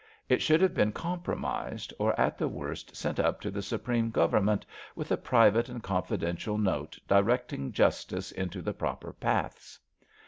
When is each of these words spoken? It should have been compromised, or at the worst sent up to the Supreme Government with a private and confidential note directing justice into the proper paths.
It 0.27 0.41
should 0.41 0.61
have 0.61 0.73
been 0.73 0.93
compromised, 0.93 1.93
or 1.99 2.19
at 2.19 2.35
the 2.35 2.47
worst 2.47 2.95
sent 2.95 3.19
up 3.19 3.39
to 3.41 3.51
the 3.51 3.61
Supreme 3.61 4.09
Government 4.09 4.65
with 4.95 5.11
a 5.11 5.15
private 5.17 5.69
and 5.69 5.83
confidential 5.83 6.57
note 6.57 6.97
directing 7.07 7.71
justice 7.71 8.31
into 8.31 8.63
the 8.63 8.73
proper 8.73 9.13
paths. 9.13 9.77